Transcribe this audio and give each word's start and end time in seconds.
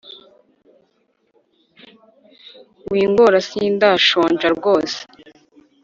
wingora 2.91 3.37
sindashonja 3.47 4.47
rwose 4.55 4.99